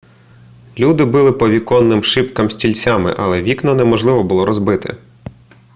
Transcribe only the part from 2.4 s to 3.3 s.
стільцями